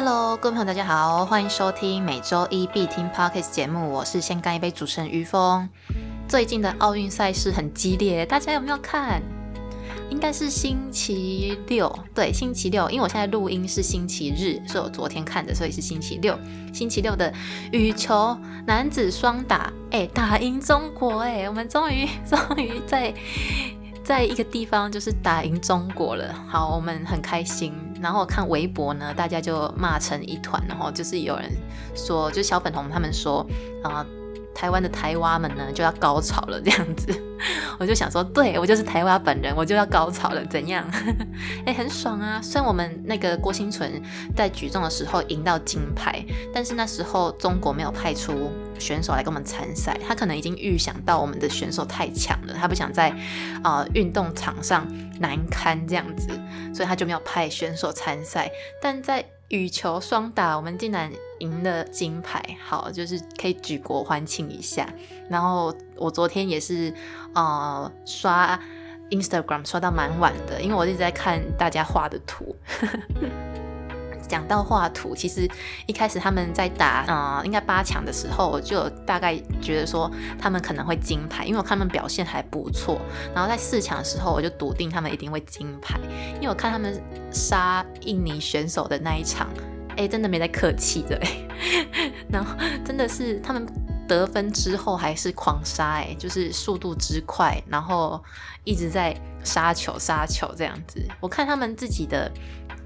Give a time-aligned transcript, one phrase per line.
[0.00, 5.68] Hello，各位朋友，大家好，欢迎收听每周一必听 Podcast 节目，我是先干一杯主持人于峰。
[6.28, 9.20] 最近的奥运赛事很激烈，大家有没有看？
[10.08, 16.38] 应该是星期六，对，星期六，因为我现在录音是星期日，是我昨天看的，所以是星期六。
[16.72, 17.34] 星期六的
[17.72, 18.38] 羽球
[18.68, 23.12] 男子双打，哎，打赢中国，哎，我们终于 终于在
[24.04, 27.74] 在一个地方就是打赢中国了，好，我们很开心。
[28.00, 31.50] 然后看微博呢，大家就骂成一团，然后就是有人
[31.94, 33.46] 说，就小粉红他们说，
[33.82, 34.04] 啊。
[34.58, 37.14] 台湾的台蛙们呢就要高潮了，这样子，
[37.78, 40.84] 我就想说，对我就是台湾本人，我就要高潮了，怎样？
[41.64, 42.40] 哎，很爽啊！
[42.42, 44.02] 虽然我们那个郭新存
[44.34, 48.50] 在举重的时候赢到金牌，但是那时候中国没有派出
[48.80, 53.14] 选手来跟我们参赛，他可能已经预想到我们的选手太强了，他不想在
[53.62, 54.84] 啊运动场上
[55.20, 56.28] 难堪这样子，
[56.74, 58.50] 所以他就没有派选手参赛。
[58.82, 64.88] 但在羽球双打，我们竟然赢了金牌，好，就是可以举国欢庆一下。
[65.28, 66.92] 然后我昨天也是，
[67.34, 68.58] 呃，刷
[69.10, 72.54] Instagram 刷到蛮晚的，因为我一直在看大家画的图。
[74.28, 75.48] 讲到画图，其实
[75.86, 83.00] 一开始他们在打，呃，应该八强的时候，我就大概觉得说他们可能会金牌，因为我看他们表现还不错。
[83.34, 85.98] 然后在四强的时候，我就笃定他们一定会金牌，
[86.34, 89.48] 因为我看他们杀印尼选手的那一场，
[89.98, 91.20] 哎，真的没在客气的，
[92.32, 93.66] 然后真的是他们
[94.08, 98.22] 得分之后还是狂杀，哎，就是速度之快，然后
[98.64, 101.06] 一直在杀球杀球这样子。
[101.20, 102.32] 我看他们自己的。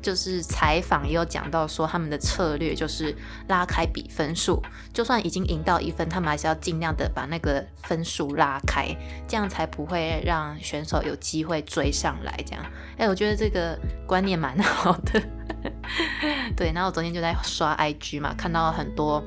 [0.02, 3.14] 就是采访也有讲到说，他们的策略就是
[3.46, 4.60] 拉开比分数，
[4.92, 8.88] 就算已经赢到一分，他们还是要尽量的把那个分数拉开，
[9.28, 12.36] 这样才不会让选手有机会追上来。
[12.44, 12.64] 这样，
[12.98, 15.22] 哎，我觉得这个观念蛮好的。
[16.56, 19.22] 对，然后我昨天就在刷 IG 嘛，看到很多。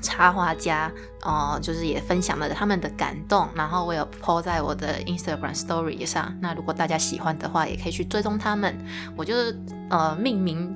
[0.00, 0.88] 插画家，
[1.24, 6.32] 哦，就是也分享了他们的感动，然后我有 po 在我的 Instagram Story 上。
[6.40, 8.78] 那如果大家喜欢的话，也可以去追踪他们。
[9.16, 10.72] 我就是呃命名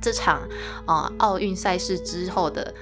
[0.00, 0.40] 这场
[0.88, 2.74] 呃奥运赛事之后的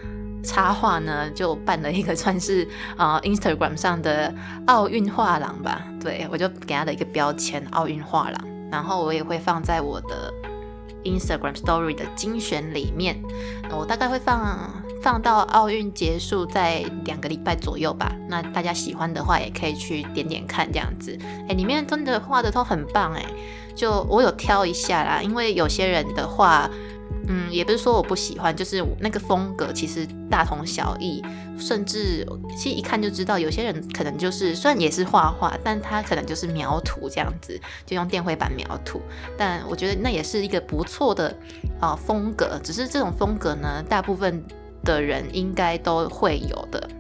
[0.43, 4.34] 插画呢，就办了一个算是呃 Instagram 上的
[4.67, 5.87] 奥运画廊吧。
[6.00, 10.33] 对我就给他的一个标签奥运画廊，然后我也会放在我的
[11.04, 13.22] Instagram Story 的精选里面。
[13.70, 14.82] 我大概会放。
[15.02, 18.14] 放到奥运结束在两个礼拜左右吧。
[18.28, 21.18] 那大家喜欢的话，也可以去点点看这样子。
[21.48, 23.26] 哎，里面真的画的都很棒哎。
[23.74, 26.70] 就我有挑一下啦，因为有些人的话，
[27.27, 31.22] 嗯，也不是说我不喜欢，就是那个风格其实大同小异。
[31.59, 39.00] 甚至其实一看就知道，有些人可能就是虽然也是画画，但他可能就是描图这样子，就用电绘板描图。
[39.37, 41.37] 但我觉得那也是一个不错的
[41.81, 42.59] 啊风格。
[42.62, 44.43] 只是这种风格呢，大部分。
[44.84, 46.91] 的人应该都会有的，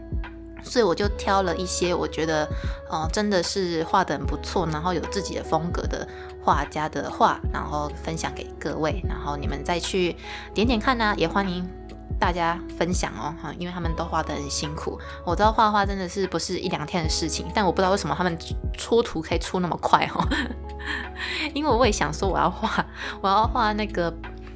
[0.62, 2.48] 所以我就挑了一些我觉得，
[2.88, 6.06] 哦，真的是画的很不错，然后有自己的风格的
[6.42, 10.16] 画家的画，然后分享给各位，然后你们再去
[10.54, 11.68] 点点看呢，也欢迎
[12.18, 18.36] 大家分享哦，哈，因为他们都画的很辛苦，我知道画画真的是不是一两天的事情，但我不知道为什么他们
[18.76, 20.26] 出图可以出那么快哦，
[21.54, 22.86] 因为我也想说我要画，
[23.20, 24.12] 我要画那个。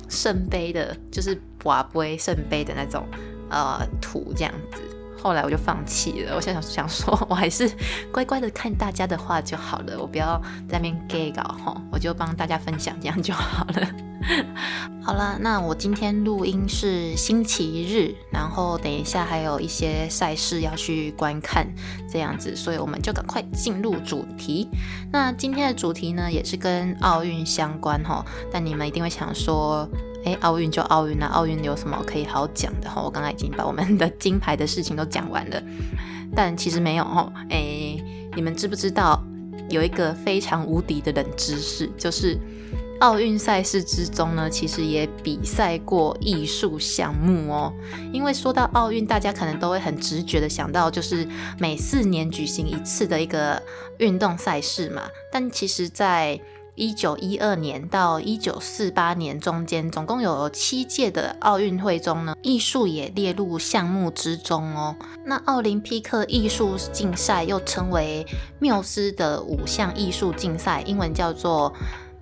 [0.09, 3.05] 圣杯的，就是瓦杯圣杯的那种
[3.51, 4.81] 呃图这样子，
[5.27, 6.37] 后来我就放弃了。
[6.37, 7.69] 我想想想说，我还是
[8.13, 13.89] 乖乖的看大家的话就好了，我不要在那边 gay 搞哈，我就帮大家分享这样就好了。
[15.03, 21.67] 好了，那我今天录音是星期日，然后等一下还有一些赛事要去观看，
[22.09, 24.69] 这样子，所以我们就赶快进入主题。
[25.13, 29.89] 那今天的主题呢，也是跟奥运相关哈，但你们一定会想说，
[30.27, 33.01] 哎，奥运就奥运啊，奥运有什么可以好讲的哈？
[33.01, 35.63] 我刚刚已经把我们的金牌的事情都讲完了，
[36.35, 37.97] 但其实没有哈，哎，
[38.35, 39.23] 你们知不知道
[39.71, 42.39] 有一个非常无敌的冷知识，就是。
[42.99, 47.71] 奥运赛事之中呢，其实也比赛过艺术项目哦。
[48.11, 51.29] 因为说到奥运，大家可能都会很直觉的想到，就是
[51.59, 53.63] 每四年举行一次的一个
[53.99, 55.03] 运动赛事嘛。
[55.31, 56.41] 但其实，在
[56.77, 64.95] 一九一二年到一九四八年中间，总共有七届的奥运会中呢，艺术也列入项目之中哦。
[65.25, 68.25] 那奥林匹克艺术竞赛又称为
[68.61, 71.73] 缪斯的五项艺术竞赛，英文叫做。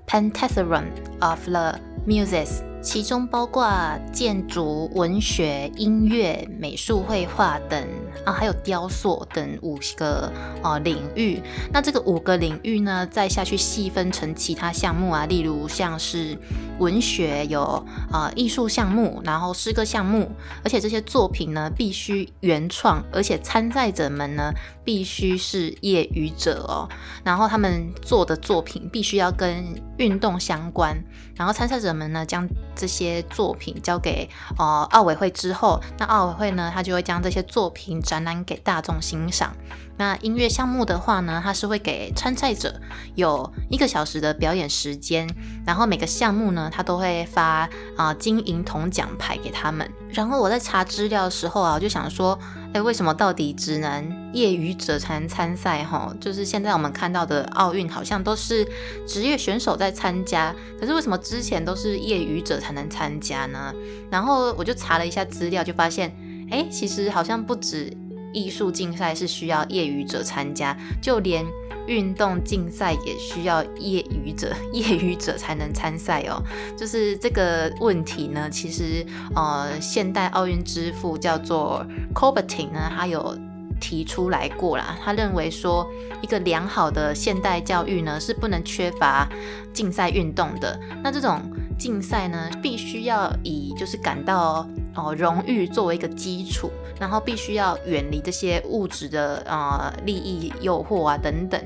[0.06, 0.85] Pentathlon
[1.21, 3.67] of the Muses，其中包括
[4.12, 7.89] 建筑、文学、音乐、美术、绘画等
[8.25, 10.31] 啊，还有雕塑等五个
[10.63, 11.41] 啊领域。
[11.73, 16.39] 那这个五个领域呢，再下去细分成其他项目啊，例如像是
[16.79, 17.63] 文学有
[18.11, 20.31] 啊艺术项目，然后诗歌项目，
[20.63, 24.53] 而且这些作品呢必须原创，而且参赛者们呢
[24.85, 26.89] 必须是业余者哦，
[27.25, 29.65] 然后他们做的作品必须要跟
[29.99, 30.97] 运动相关，
[31.37, 34.29] 然后参赛者们呢将这些作品交给
[34.59, 39.56] 呃奥委会之后，那奥委会呢，他就会将这些作品展览给大众欣赏。
[39.97, 42.81] 那音乐项目的话呢，它是会给参赛者
[43.15, 45.29] 有一个小时的表演时间，
[45.65, 49.89] 然后每个项目呢，它都会发啊金银铜奖牌给他们。
[50.11, 52.37] 然后我在查资料的时候啊，我就想说，
[52.73, 55.85] 哎，为什么到底只能业余者才能参赛？
[55.85, 58.67] 哈，就是现在我们看到的奥运好像都是
[59.06, 63.73] 职业选手在参加，可是为什么之前都是业余者才能参加呢？
[64.11, 66.12] 然后我就查了一下资料，就发现，
[66.50, 67.96] 哎，其实好像不止。
[68.37, 71.46] 艺术竞赛是需要业余者参加，就连
[71.87, 76.43] 运动竞赛也需要业余者，业余者才能参赛哦。
[76.76, 79.06] 就是这个问题呢，其实
[79.37, 83.38] 呃，现代奥运之父叫做 c o b e r t i n 呢，他有
[83.81, 84.99] 提出来过啦。
[85.05, 85.88] 他认为说，
[86.20, 89.29] 一个良好的现代教育呢，是不能缺乏
[89.73, 90.76] 竞赛运动的。
[91.05, 91.41] 那这种
[91.79, 96.70] 竞赛呢，必须要以就是感到哦荣誉作为一个基础。
[96.99, 101.61] 然后必须要远离这些物质的呃利益诱惑啊等等。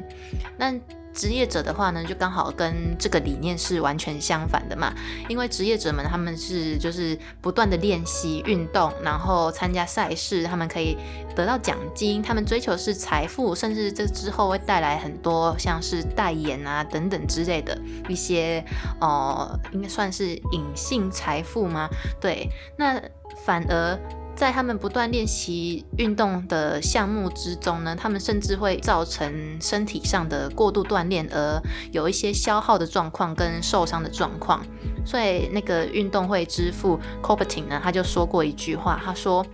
[0.57, 0.73] 那
[1.19, 4.95] 职业者的话呢，就刚好跟这个理念是完全相反的嘛。
[5.29, 10.97] 因为职业者们他们是就是不断的练习运动，然后参加赛事，他们可以
[11.35, 17.77] 得到奖金，他们追求是财富，甚至这之后会带来很多像是代言啊等等之类的
[18.09, 18.65] 一些
[19.01, 21.89] 呃，应该算是隐性财富吗？
[22.21, 23.03] 对，那
[23.45, 23.99] 反而。
[24.39, 34.65] 在他们不断练习运动的项目之中呢，他们甚至会造成身体上的过度锻炼，而有一些消耗的状况跟受伤的状况。
[35.05, 39.45] 所以那个运动会之父 c o p e r t i n 呢，他就说过一句话，他说：“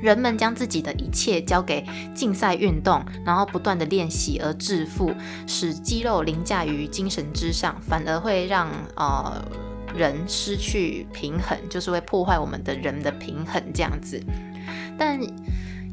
[0.00, 5.12] 人们将自己的一切交给竞赛运动，然后不断的练习而致富，
[5.46, 9.44] 使肌肉凌驾于精神之上，反而会让呃。”
[9.98, 14.18] 人失去平衡，就是会破坏我们的人的平衡这样子。
[14.96, 15.20] 但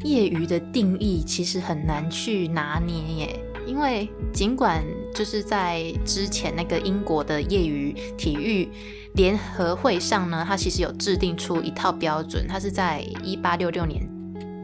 [0.04, 8.70] 业余的定义其实很难去拿捏耶，因为尽管就是在之前那个英国的业余体育
[9.16, 14.08] 联合会上呢，它其实有制定出一套标准，它是在一八六六年。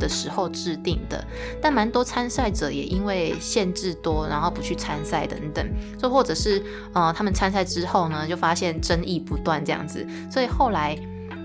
[0.01, 1.23] 的时候制定的，
[1.61, 5.65] 但蛮多参赛者也因为限制多，然后不去参赛等等，
[5.97, 6.61] 就或者是
[6.93, 10.97] 呃，他们参赛之后呢，就发现争议不断这样子，所以后来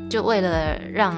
[0.08, 1.14] 就为了让。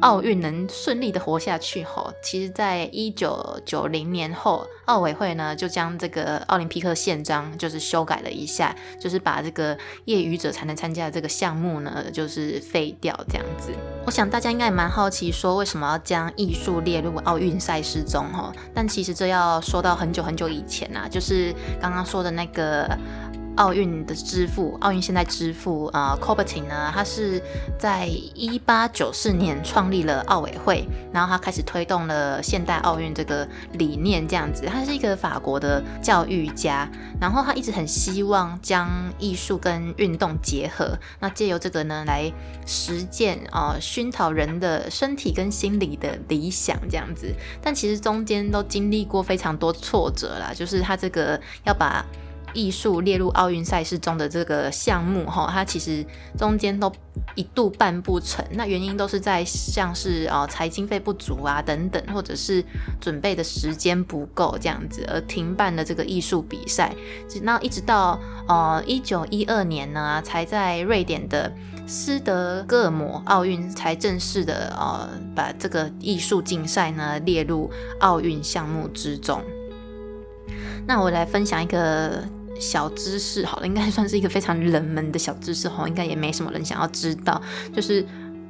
[0.00, 13.72] 奥运能顺利的活下去吼，其实，在一九九零年后，奥委会呢就将这个奥林匹克宪章就是修改了一下，就是把这个业余者才能参加的这个项目呢，就是废掉这样子。
[14.06, 18.52] 我想大家应该也蛮好奇，说为什么要将艺术列入奥运赛事中吼？
[18.72, 22.96] 但其实这要说到很久很久以前啊，就是刚刚说的那个。
[23.58, 27.42] 奥运的之父，奥运现代之父啊 c o b e r t i n 呢，他是
[27.76, 34.64] 在一八九四年创立了奥委会，然后他开始推动了现代奥运这个理念，这样子。
[34.66, 36.88] 他是一个法国的教育家，
[37.20, 42.32] 然后他一直很希望将艺术跟运动结合，那借由这个呢来
[42.64, 47.34] 实践啊，熏陶人的身体跟心理的理想，这样子。
[47.60, 52.04] 但其实中间都经历过非常多挫折啦，就是他这个要把。
[52.54, 56.04] 艺术列入奥运赛事中的这个项目，哈，它其实
[56.36, 56.90] 中间都
[57.34, 58.44] 一度办不成。
[58.52, 62.64] 那原因都是在像是哦财经费不足啊等等，或者是
[63.00, 66.94] 准备的时间不够这样子，而停办了这个艺术比赛。
[67.42, 71.52] 那一直到呃一九一二年呢，才在瑞典的
[71.86, 79.42] 斯德哥尔摩奥运才正式的呃把这个艺术竞赛呢列入奥运项目之中。
[80.86, 82.24] 那我来分享一个。
[82.60, 87.40] 小知识好了，应该算是一个非常冷门的小知识哈，应该也没什么人想要知道。
[87.74, 88.04] 就是，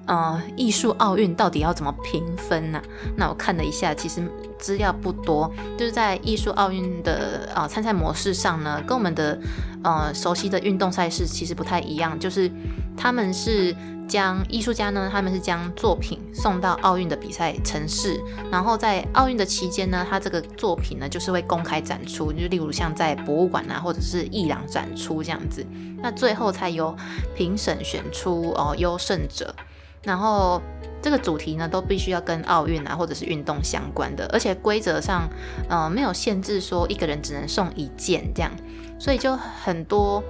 [0.07, 2.83] 呃，艺术奥运到底要怎么评分呢？
[3.17, 4.23] 那我看了一下，其实
[4.59, 9.39] 资料不多，就是在艺术奥运的啊参赛模式上呢，跟我们的
[9.83, 12.51] 呃熟悉的运动赛事其实不太一样，就是
[12.97, 13.75] 他们是。
[14.09, 18.19] 将艺术家呢，他们是将作品送到奥运的比赛城市，
[18.51, 25.65] 然后在奥运的期间呢，他这个作品呢就是会公开展出，就例如像在博物馆啊，或者是艺廊展出这样子。
[26.03, 26.97] 那最后才由
[27.37, 29.55] 评审选出哦优胜者，
[30.03, 30.61] 然后
[31.03, 35.29] 这个主题呢都必须要跟奥运啊或者是运动相关的，而且规则上
[35.69, 38.51] 呃没有限制说一个人只能送一件这样，
[38.99, 40.23] 所以就很多。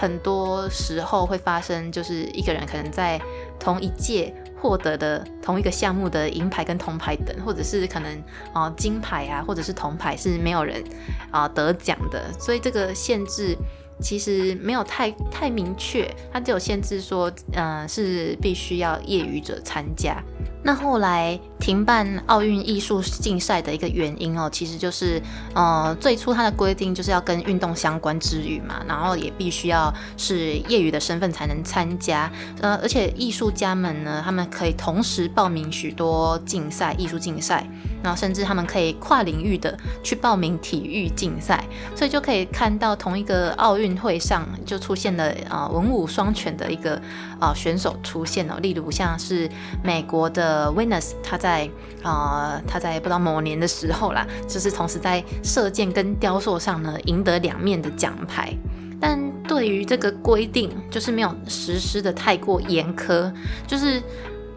[0.00, 3.20] 很多时候会发生，就是一个人可能在
[3.58, 10.82] 同一届获得的同一个项目的银牌跟铜牌等，或者是可能啊金牌啊，或者是铜牌是没有人
[11.30, 13.54] 啊得奖的，所以这个限制。
[14.02, 20.16] 其实没有太太明确，它只有限制说，嗯，是必须要业余者参加。
[20.64, 25.22] 那后来停办奥运艺术竞赛的一个原因哦，其实就是，
[25.54, 32.30] 呃，最初它的规定就是要跟运动相关之余嘛，然后也必须要是业余的身份才能参加。
[32.60, 37.66] 呃，而且艺术家们呢，他们可以同时报名许多竞赛，艺术竞赛。
[38.02, 41.62] 然后甚至他们可以跨领域的去报名体育竞赛，
[41.94, 46.98] 所以就可以看到同一个奥运会上就出现了啊文武双全的一个
[47.38, 49.46] 啊选手出现了，例如像是
[49.84, 51.68] 美国的 Venus，他在在
[52.02, 58.54] 啊他在不知道某年的时候啦，就是同时在射箭跟雕塑上呢赢得两面的奖牌，
[59.00, 63.32] 但对于这个规定就是没有实施的太过严苛，
[63.66, 64.00] 就是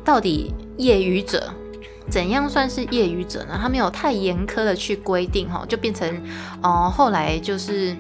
[0.05, 1.51] 到底业余者。
[2.09, 3.57] 怎样算是业余者呢？
[3.59, 6.05] 他没有太严苛的去规定，哈，就变成，
[6.62, 7.95] 哦，后来就是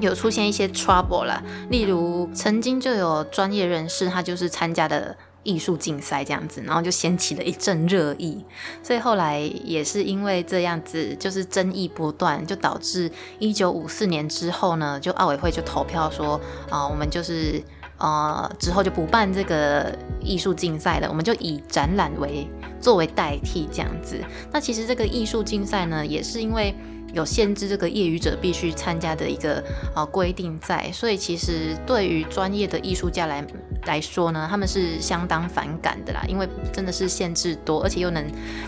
[0.00, 1.40] 有出现一些 trouble 了。
[1.70, 5.16] 例如，曾经就有专业人士，他就是参加的
[5.48, 8.44] 艺术竞赛这样子，然后就掀起了一阵热议。
[8.82, 16.38] 所以后来也是因为这样子，就是争议不断，就导致一九五四年之后呢，就奥委会就投票说，
[16.68, 17.62] 啊，我们就是。
[18.00, 22.48] 呃，之后就不办这个艺术竞赛了，我们就以展览为
[22.80, 24.20] 作为代替这样子。
[24.52, 26.72] 那其实这个艺术竞赛呢，也是因为
[27.12, 29.62] 有限制这个业余者必须参加的一个
[29.94, 33.44] 呃规定在，所以其实对于专业的艺术家来
[33.86, 38.24] 来说呢，他们是相当反感的啦，因为真的是限制多，而且又能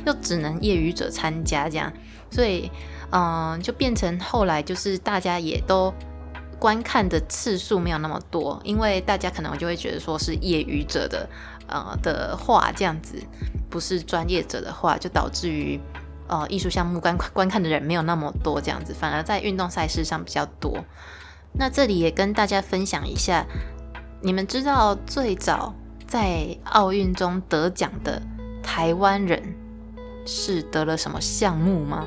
[0.07, 1.93] 又只能业余者参加这样，
[2.31, 2.71] 所以
[3.11, 5.93] 嗯，就变成后来就是大家也都。
[6.61, 11.27] 观看的次数没有那么多，因为大家可能就会觉得说是业余者的
[11.67, 13.17] 呃的话这样子，
[13.71, 15.81] 不是专业者的话，就导致于
[16.31, 20.79] 呃艺术项目观观看的人没有那么多这样子，反而在运动赛事上比较多。
[21.53, 23.45] 那这里也跟大家分享一下，
[24.23, 25.75] 你们知道最早
[26.07, 28.23] 在奥运中得奖的
[28.63, 29.43] 台湾人
[30.25, 32.07] 是得了什么项目吗？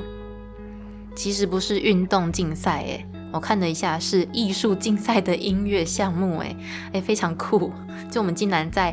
[1.14, 6.56] 其实不是运动竞赛，诶，我看了一下，是艺术竞赛的音乐项目，哎
[6.94, 7.70] 哎，非常酷！
[8.10, 8.92] 就我们竟然在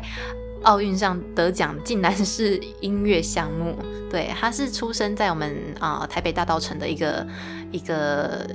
[0.62, 3.76] 奥运上得奖，竟然是音乐项目。
[4.10, 7.26] 对，他是出生在我们啊台北大道城的一个
[7.70, 8.46] 一个。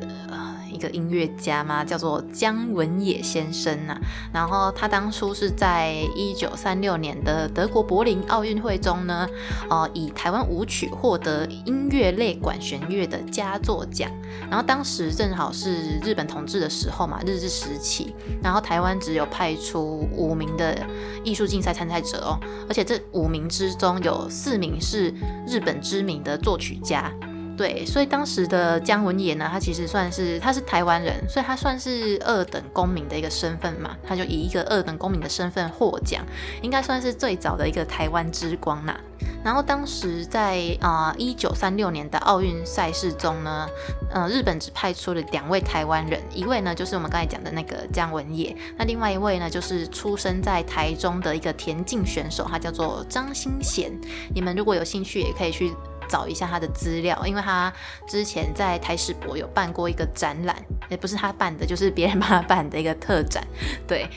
[0.77, 3.99] 一个音乐家嘛，叫做姜文野先生呐。
[4.31, 9.27] 然后他当初是在一九三六年的德国柏林奥运会中呢，
[9.71, 14.07] 呃，以台湾舞曲获得音乐类管弦乐的佳作奖。
[14.47, 18.13] 然后当时正好是日本统治的时候嘛，日治时期。
[18.43, 20.77] 然后台湾只有派出五名的
[21.23, 22.37] 艺术竞赛参赛者哦，
[22.69, 25.11] 而且这五名之中有四名是
[25.47, 27.11] 日本知名的作曲家。
[27.57, 36.23] 对，所以当时的姜文野呢，他其实算是他是台湾人，所以他算是二等公民的一个身份嘛，他就以一个二等公民的身份获奖，
[36.61, 38.95] 应该算是最早的一个台湾之光呐。
[39.43, 43.67] 然后当时在啊一九三六年的奥运赛事中呢，
[44.11, 53.91] 呃，日本只派出了两位台湾人，一位呢就是我们刚才讲的那个姜文野，那另外一位呢就是出生在台中的一个田径选手，他叫做张新贤。
[54.35, 55.73] 你们如果有兴趣，也可以去。
[56.09, 57.71] 找一下他的资料，因为他
[58.07, 60.55] 之前在台史博有办过一个展览，
[60.89, 63.45] 也不是他办的，就是别人帮他办的一个特展。
[63.87, 64.09] 对，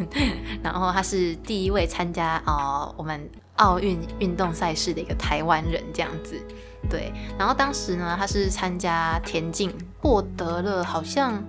[0.62, 6.40] 然后他是第一位参加啊我们奥运运动赛事的一个台湾人这样子。
[6.90, 9.72] 对，然后当时呢，他是参加田径，
[10.02, 11.42] 获得了好像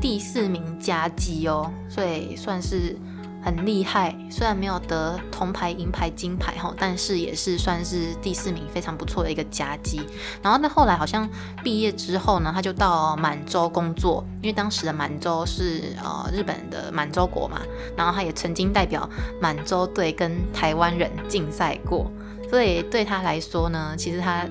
[0.00, 2.96] 第四名佳绩哦，所以算是
[3.40, 10.00] 很厉害，虽然没有得铜牌、银牌、金牌哈，但是也是算是第四名，非常不错的一个佳绩。
[10.42, 11.28] 然后那，后来好像
[11.62, 17.60] 毕业之后呢，他就到满洲工作，因为当时的满洲是呃日本的满洲国嘛。
[17.96, 19.08] 然后他也曾经代表
[19.40, 22.10] 满洲队跟台湾人竞赛过，
[22.50, 24.44] 所以对他来说呢，其实他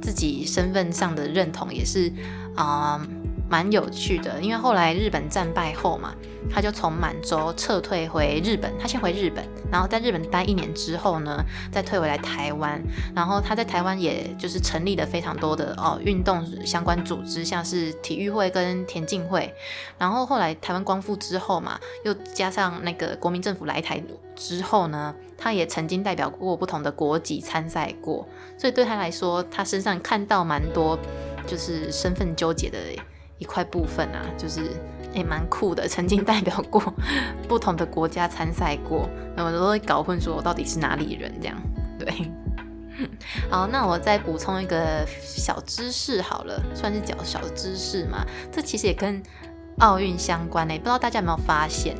[0.00, 2.12] 自己身份上的认同也是
[2.54, 3.00] 啊。
[3.48, 6.14] 蛮有趣的，因为后来日本战败后嘛，
[6.50, 8.70] 他就从满洲撤退回日本。
[8.78, 12.78] 他先回日本，然后在日本待一年之后呢，再退回来台湾。
[13.14, 19.52] 然后他在台湾也就是成立了非常多的哦运动相关组织，像是体育会跟田径会。
[19.96, 24.02] 然后后来台湾光复之后嘛，又加上那个国民政府来台
[24.36, 28.28] 之后呢，他也曾经代表过不同的国籍参赛过。
[28.58, 30.98] 所以对他来说，他身上看到蛮多
[31.46, 32.78] 就是身份纠结的。
[33.38, 34.70] 一块部分啊，就是
[35.12, 36.82] 也蛮酷的，曾经代表过
[37.48, 41.56] 不同的国家参赛过，那我都会搞混，说我到底是哪里人这样。
[41.98, 42.30] 对，
[43.50, 48.24] 好，那我再补充一个小知识好了，算是小小知识嘛。
[48.52, 49.22] 这其实也跟
[49.78, 51.96] 奥运相关呢，不知道大家有没有发现，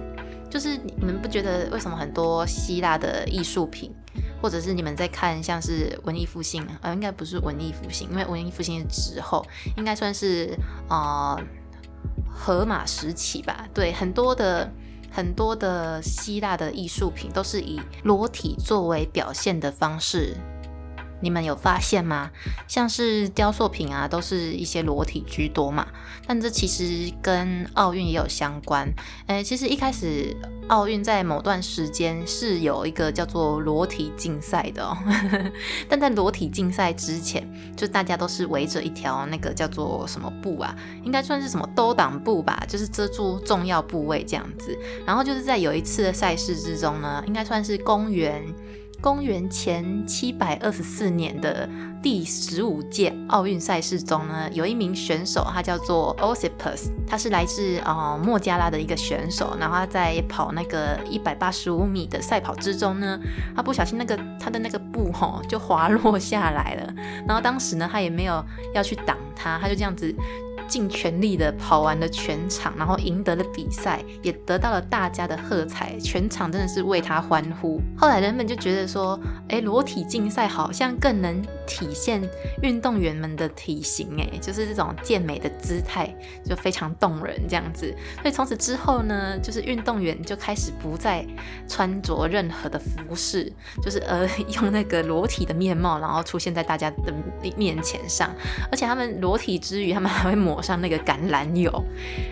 [0.50, 3.94] 就是你们不觉得为什么很多希腊的艺术品？
[4.40, 9.44] 或者是你们在看像是文艺复兴，呃，应该不是文艺复兴，因为文艺复兴是之后，
[9.76, 10.56] 应该算是
[10.88, 11.40] 呃
[12.28, 13.66] 荷马时期吧。
[13.74, 14.70] 对，很多的
[15.10, 20.36] 很多的希腊的艺术品都是以裸体作为表现的方式。
[21.20, 22.30] 你们有发现吗？
[22.66, 25.86] 像是雕塑品啊，都是一些裸体居多嘛。
[26.26, 28.88] 但这其实跟奥运也有相关。
[29.26, 30.36] 诶，其实一开始
[30.68, 34.96] 奥运在某段时间是有一个叫做裸体竞赛的哦。
[35.88, 44.78] 但在裸体竞赛之前，就大家都是围着一条那个叫做什么布啊，应该算是什么兜挡布吧，就是遮住重要部位这样子。
[45.06, 48.44] 然后就是在有一次的赛事之中呢，应该算是公元。
[49.00, 51.68] 公元前七百二十四年的
[52.02, 59.56] 第十五届奥运赛事中呢，有一名选手，他叫做 Osipus，他是来自呃莫加拉的一个选手。
[59.58, 63.18] 然后他在跑那个一百八十五米的赛跑之中呢，
[63.54, 66.92] 他不小心那个他的那个布吼就滑落下来了。
[67.26, 70.12] 然后当时呢，他也没有要去挡他，他就这样子。
[70.68, 77.80] 尽全力的跑完了全场，然后赢得了比赛，也得到了大家的喝彩，全场真的是为他欢呼。
[77.96, 82.22] 后来人们就觉得说，哎，裸体竞赛好像更能体现
[82.62, 87.90] 运动员们的体型，哎，就是这种健美的姿态就非常动人这样子。
[88.20, 91.26] 所以从此之后呢，就是运动员就开始不再
[91.66, 93.50] 穿着任何的服饰，
[93.82, 97.12] 就是呃 用那个裸体的面貌，然后出现在大家的
[97.56, 98.30] 面前上，
[98.70, 100.57] 而且他们裸体之余，他们还会抹。
[100.58, 101.70] 抹上那个橄榄油，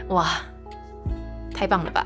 [0.09, 0.27] 哇，
[1.55, 2.05] 太棒了吧！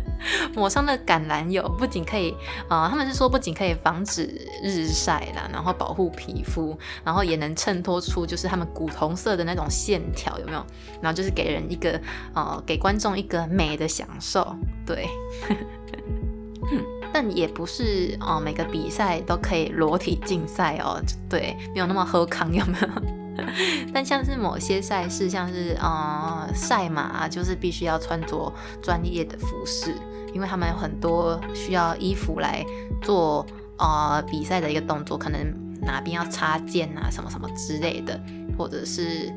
[0.56, 2.34] 抹上那橄榄油，不仅可以
[2.70, 4.22] 啊，他们是说不仅可以防止
[4.62, 10.64] 日晒啦，然后保护皮肤，然后也能衬托出就是他们古铜色的那种线条，有没有？
[11.02, 12.00] 然后就是给人一个
[12.32, 15.06] 呃，给观众一个美的享受，对。
[17.12, 23.17] 但也不是哦，每个比赛都可以裸体竞赛哦，对，没有那么喝康，有没有？
[23.92, 29.94] 但像是某些赛事，像是呃赛马，就是必须要穿着专业的服饰，
[30.34, 32.64] 因为他们有很多需要衣服来
[33.02, 33.46] 做
[33.78, 35.40] 呃比赛的一个动作，可能
[35.80, 38.20] 哪边要插件啊，什么什么之类的，
[38.56, 39.32] 或者是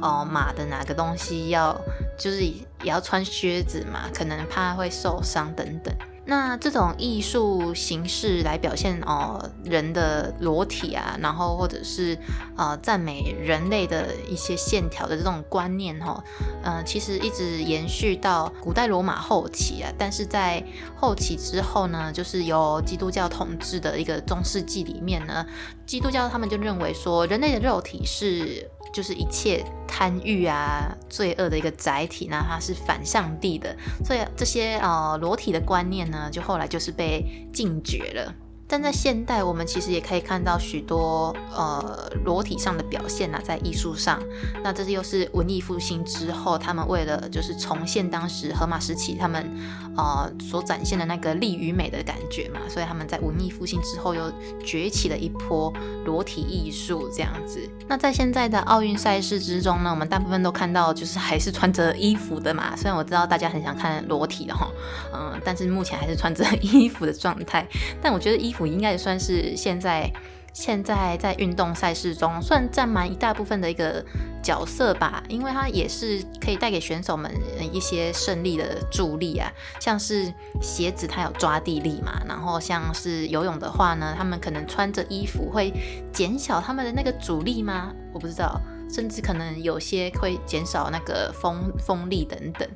[0.00, 1.78] 哦马的哪个东西要
[2.18, 5.94] 就是也要穿靴子嘛，可能怕会受伤等等。
[6.28, 12.18] 那这种艺术形式来表现哦人的裸体啊，然后或者是
[12.56, 16.22] 呃赞美人类的一些线条的这种观念哈，
[16.64, 20.62] 嗯，其实一直延续到古代罗马后期啊，但是在
[20.96, 25.46] 后期之后呢，就是由基督教统治的一个中世纪里面呢，
[25.86, 28.68] 基督教他们就认为说人类的肉体是。
[28.96, 38.34] 就是一切贪欲啊、罪恶的一个载体，那它是反上帝的，所以这些呃裸体的观念呢，就后来就是被禁绝了。
[38.68, 44.20] 但在现代，我们其实也可以看到许多呃裸体上的表现呐，在艺术上。
[44.62, 49.48] 那这是又是文艺复兴之后，他们为了就是重现当时荷马时期他们
[49.96, 54.32] 呃所展现的那个力与美的感觉嘛，所以他们在文艺复兴之后又
[54.64, 55.72] 崛起了一波
[56.04, 57.60] 裸体艺术这样子。
[57.88, 62.74] 那在现在的奥运赛事之中呢，我们大部分都看到就是还是穿着衣服的嘛。
[62.76, 64.68] 虽然我知道大家很想看裸体的哈，
[65.14, 67.64] 嗯，但是目前还是穿着 衣服的状态。
[68.02, 70.08] 但我觉得衣应该也算是现在
[70.52, 74.02] 现在在运动赛事中算占蛮一大部分的一个
[74.42, 77.30] 角色吧，因为它也是可以带给选手们
[77.72, 79.52] 一些胜利的助力啊。
[79.80, 85.70] 像是鞋子它有抓地力嘛，然后像是游泳的话呢，他们可能穿着衣服会
[86.10, 87.92] 减小他们的那个阻力吗？
[88.14, 88.58] 我不知道，
[88.90, 92.66] 甚至可能有些会减少那个风风力等等。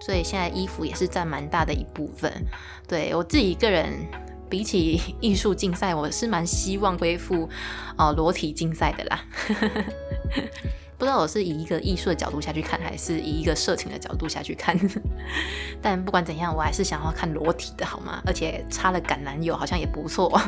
[0.00, 2.30] 所以现在衣服也是占蛮大的一部分。
[2.86, 4.06] 对我自己一个人。
[4.48, 7.48] 比起艺术竞赛，我是蛮希望恢复
[7.96, 9.24] 哦裸体竞赛的啦。
[10.96, 14.78] 不知道我是以一个艺术的角度下去看，还是以一个色情的角度下去看。
[15.82, 18.22] 但不管怎样，我还是想要看裸体的好吗？
[18.24, 20.32] 而且插了橄榄油好像也不错。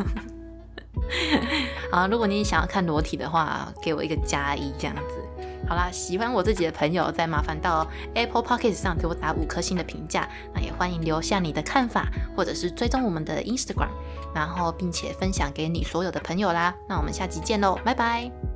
[1.90, 5.25] 啊，如果你想要看裸体的话，给我一个加一这样子。
[5.68, 10.28] 好啦，喜欢我自己的朋友，再麻烦到 Apple p o c k e t 上给我打五颗星的评价。
[10.54, 13.90] 那也欢迎留下你的看法，或者是追踪我们的 Instagram，
[14.34, 16.74] 然后并且分享给你所有的朋友啦。
[16.88, 18.55] 那我们下集见喽，拜拜。